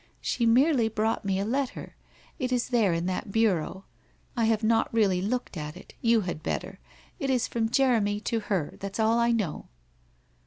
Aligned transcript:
She 0.19 0.47
merely 0.47 0.89
brought 0.89 1.25
me 1.25 1.37
a 1.39 1.45
letter. 1.45 1.95
It 2.39 2.51
is 2.51 2.69
there 2.69 2.91
in 2.91 3.05
that 3.05 3.31
bureau. 3.31 3.85
I 4.35 4.45
have 4.45 4.63
not 4.63 4.91
really 4.91 5.21
looked 5.21 5.55
at 5.55 5.77
it. 5.77 5.93
You 6.01 6.21
had 6.21 6.41
better. 6.41 6.79
It 7.19 7.29
is 7.29 7.47
from 7.47 7.69
Jeremy 7.69 8.19
to 8.21 8.39
her, 8.39 8.77
that's 8.79 8.99
all 8.99 9.19
I 9.19 9.29
know.' 9.31 9.67